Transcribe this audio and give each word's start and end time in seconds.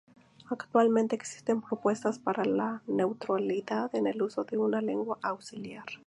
Actualmente 0.49 1.15
existen 1.15 1.61
propuestas 1.61 2.17
para 2.17 2.43
la 2.43 2.81
neutralidad 2.87 3.93
en 3.93 4.07
el 4.07 4.23
uso 4.23 4.43
de 4.45 4.57
una 4.57 4.81
lengua 4.81 5.19
auxiliar. 5.21 5.85